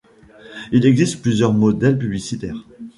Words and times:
Il 0.71 0.83
existe 0.87 1.21
plusieurs 1.21 1.53
modèles 1.53 1.95
publicitaires. 1.99 2.57